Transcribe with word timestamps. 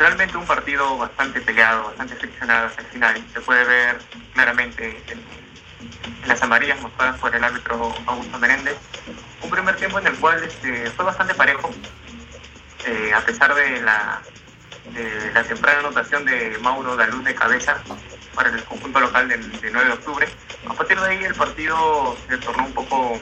realmente 0.00 0.36
un 0.38 0.46
partido 0.46 0.96
bastante 0.96 1.42
peleado, 1.42 1.84
bastante 1.84 2.16
friccionado 2.16 2.66
hasta 2.68 2.80
el 2.80 2.88
final. 2.88 3.24
Se 3.34 3.40
puede 3.42 3.64
ver 3.64 3.98
claramente 4.32 5.02
en, 5.08 5.20
las 6.26 6.42
amarillas 6.42 6.80
mostradas 6.80 7.18
por 7.18 7.34
el 7.34 7.44
árbitro 7.44 7.94
Augusto 8.06 8.38
Menéndez. 8.38 8.76
Un 9.42 9.50
primer 9.50 9.76
tiempo 9.76 9.98
en 9.98 10.06
el 10.06 10.16
cual 10.18 10.42
este, 10.42 10.90
fue 10.90 11.04
bastante 11.04 11.34
parejo, 11.34 11.70
eh, 12.86 13.12
a 13.14 13.20
pesar 13.20 13.54
de 13.54 13.82
la, 13.82 14.22
temprana 15.46 15.80
anotación 15.80 16.24
de 16.24 16.58
Mauro 16.62 16.96
Daluz 16.96 17.24
de 17.24 17.34
cabeza 17.34 17.82
para 18.34 18.50
el 18.50 18.62
conjunto 18.64 19.00
local 19.00 19.28
del, 19.28 19.50
9 19.62 19.84
de 19.84 19.92
octubre. 19.92 20.28
A 20.66 20.74
partir 20.74 20.98
de 20.98 21.08
ahí 21.08 21.24
el 21.24 21.34
partido 21.34 22.16
se 22.28 22.38
tornó 22.38 22.64
un 22.66 22.72
poco 22.72 23.20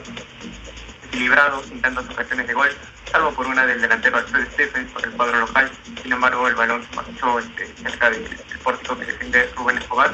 equilibrado, 1.07 1.61
sin 1.63 1.81
tantas 1.81 2.09
ocasiones 2.09 2.47
de 2.47 2.53
gol, 2.53 2.69
salvo 3.11 3.31
por 3.31 3.47
una 3.47 3.65
del 3.65 3.81
delantero 3.81 4.17
Alfred 4.17 4.51
Stephens 4.53 4.91
por 4.91 5.03
el 5.05 5.11
cuadro 5.11 5.39
local. 5.39 5.71
Sin 6.01 6.11
embargo, 6.11 6.47
el 6.47 6.55
balón 6.55 6.85
marchó 6.95 7.39
este, 7.39 7.67
cerca 7.75 8.09
del, 8.09 8.23
pórtico 8.63 8.97
que 8.97 9.05
defiende 9.05 9.51
Rubén 9.55 9.77
Escobar. 9.77 10.13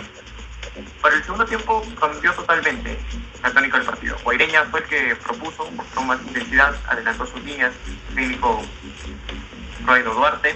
Para 1.02 1.16
el 1.16 1.24
segundo 1.24 1.46
tiempo 1.46 1.86
cambió 2.00 2.34
totalmente 2.34 2.98
la 3.42 3.52
tónica 3.52 3.78
del 3.78 3.86
partido. 3.86 4.18
Guaireña 4.24 4.66
fue 4.66 4.82
el 4.82 4.86
que 4.88 5.16
propuso, 5.16 5.70
mostró 5.72 6.02
más 6.04 6.22
intensidad, 6.22 6.76
adelantó 6.88 7.26
sus 7.26 7.44
líneas, 7.44 7.74
el 7.88 8.16
técnico 8.16 8.62
Raido 9.86 10.14
Duarte, 10.14 10.56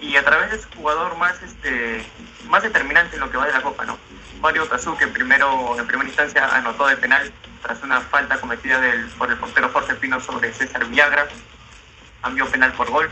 y 0.00 0.16
a 0.16 0.24
través 0.24 0.50
de 0.52 0.58
su 0.60 0.68
jugador 0.76 1.16
más 1.18 1.42
este 1.42 2.04
más 2.48 2.62
determinante 2.62 3.16
en 3.16 3.20
lo 3.20 3.30
que 3.30 3.36
va 3.36 3.46
de 3.46 3.52
la 3.52 3.62
Copa, 3.62 3.84
¿no? 3.84 3.98
Mario 4.40 4.66
Tazú, 4.66 4.96
que 4.96 5.06
primero, 5.08 5.76
en 5.78 5.86
primera 5.86 6.08
instancia 6.08 6.46
anotó 6.56 6.86
de 6.86 6.96
penal 6.96 7.32
tras 7.62 7.82
una 7.82 8.00
falta 8.00 8.40
cometida 8.40 8.80
por 9.16 9.30
el 9.30 9.38
portero 9.38 9.70
Jorge 9.70 9.94
Pino 9.94 10.20
sobre 10.20 10.52
César 10.52 10.84
Villagra, 10.86 11.28
cambió 12.22 12.46
penal 12.46 12.72
por 12.72 12.90
gol. 12.90 13.10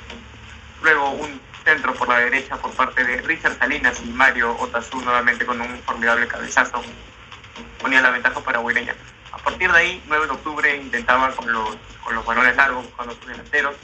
Luego 0.82 1.10
un 1.10 1.40
centro 1.64 1.94
por 1.94 2.08
la 2.08 2.18
derecha 2.18 2.56
por 2.56 2.70
parte 2.72 3.02
de 3.02 3.22
Richard 3.22 3.58
Salinas 3.58 4.00
y 4.04 4.08
Mario 4.08 4.56
Otazú 4.58 5.00
nuevamente 5.00 5.44
con 5.44 5.60
un 5.60 5.78
formidable 5.82 6.28
cabezazo. 6.28 6.82
Ponía 7.80 8.00
la 8.00 8.10
ventaja 8.10 8.40
para 8.40 8.60
Huireña. 8.60 8.94
A 9.32 9.38
partir 9.38 9.70
de 9.70 9.78
ahí, 9.78 10.02
9 10.06 10.26
de 10.26 10.32
octubre 10.32 10.76
intentaba 10.76 11.30
con 11.32 11.52
los, 11.52 11.76
con 12.04 12.14
los 12.14 12.24
balones 12.24 12.56
largos, 12.56 12.84
buscando 12.84 13.14
sus 13.14 13.26
delanteros. 13.26 13.74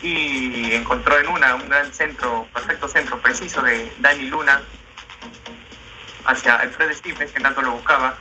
Y 0.00 0.72
encontró 0.74 1.18
en 1.18 1.28
una 1.28 1.54
un 1.54 1.68
gran 1.68 1.92
centro, 1.92 2.46
perfecto 2.52 2.88
centro 2.88 3.18
preciso 3.20 3.62
de 3.62 3.92
Dani 3.98 4.28
Luna, 4.28 4.62
hacia 6.24 6.56
Alfred 6.56 6.94
Stephens, 6.94 7.32
que 7.32 7.40
tanto 7.40 7.62
lo 7.62 7.72
buscaba, 7.72 8.16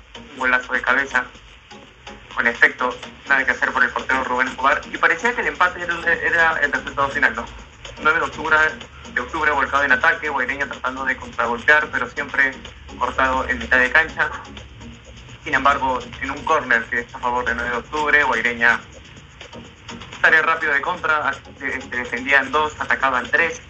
con 2.34 2.48
efecto, 2.48 2.96
nada 3.28 3.46
que 3.46 3.52
hacer 3.52 3.72
por 3.72 3.84
el 3.84 3.90
portero 3.90 4.24
Rubén 4.24 4.48
Escobar, 4.48 4.82
y 4.92 4.98
parecía 4.98 5.34
que 5.34 5.42
el 5.42 5.48
empate 5.48 5.82
era, 5.82 6.58
el 6.58 6.72
resultado 6.72 7.10
final, 7.10 7.36
¿no? 7.36 7.46
9 8.02 8.20
de 8.20 8.26
octubre, 8.26 8.58
de 9.14 9.22
octubre 9.22 9.52
volcado 9.52 9.84
en 9.84 9.92
ataque, 9.92 10.30
Guaireña 10.30 10.68
tratando 10.68 11.06
de 11.06 11.16
contragolpear, 11.16 11.88
pero 11.92 12.10
siempre 12.10 12.54
cortado 12.98 13.48
en 13.48 13.60
mitad 13.60 13.80
de 13.80 13.92
cancha. 13.92 14.32
Sin 15.44 15.54
embargo, 15.54 16.00
en 16.22 16.32
un 16.32 16.44
córner 16.44 16.84
que 16.86 17.00
es 17.02 17.16
a 17.16 17.20
favor 17.20 17.46
de 17.46 17.54
9 17.54 17.70
de 17.70 17.78
octubre, 17.78 18.24
Guaireña 18.24 18.80
sale 20.22 20.42
rápido 20.42 20.74
de 20.74 20.82
contra, 20.82 21.32
este, 21.62 21.98
defendían 21.98 22.52
dos, 22.52 22.74
atacaban 22.80 23.30
tres. 23.30 23.62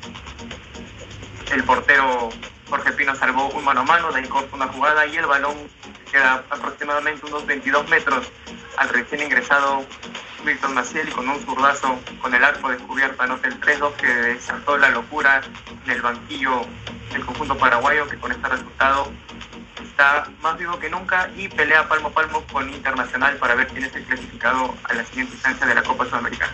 El 1.52 1.64
portero 1.64 2.30
Jorge 2.69 2.92
Pino 2.94 3.16
salvó 3.16 3.50
un 3.50 3.64
mano 3.64 3.81
a 3.81 3.83
mano, 3.83 4.11
de 4.11 4.19
ahí 4.19 4.30
una 4.52 4.67
jugada 4.67 5.06
y 5.06 5.17
el 5.17 5.25
balón 5.25 5.56
queda 6.11 6.44
aproximadamente 6.50 7.25
unos 7.25 7.45
22 7.45 7.89
metros 7.89 8.31
al 8.78 8.89
recién 8.89 9.22
ingresado 9.22 9.86
Víctor 10.45 10.72
Maciel 10.72 11.08
y 11.08 11.11
con 11.11 11.30
un 11.30 11.39
zurdazo 11.39 12.00
con 12.22 12.33
el 12.33 12.44
arco 12.44 12.70
descubierto 12.70 13.22
anota 13.23 13.47
el 13.47 13.59
3-2 13.59 13.94
que 13.94 14.08
desató 14.08 14.78
la 14.78 14.89
locura 14.89 15.42
en 15.86 15.92
el 15.92 16.02
banquillo 16.02 16.61
del 17.11 17.25
conjunto 17.25 17.58
paraguayo 17.58 18.08
que 18.08 18.17
con 18.17 18.31
este 18.31 18.47
resultado 18.47 19.11
está 19.81 20.27
más 20.42 20.58
vivo 20.58 20.80
que 20.80 20.89
nunca 20.89 21.30
y 21.37 21.48
pelea 21.48 21.87
palmo 21.87 22.10
a 22.10 22.11
palmo 22.11 22.43
con 22.52 22.70
Internacional 22.70 23.37
para 23.37 23.55
ver 23.55 23.67
quién 23.67 23.86
es 23.86 23.95
el 23.95 24.04
clasificado 24.04 24.73
a 24.83 24.93
la 24.93 25.05
siguiente 25.05 25.33
instancia 25.33 25.67
de 25.67 25.76
la 25.76 25.83
Copa 25.83 26.05
Sudamericana. 26.05 26.54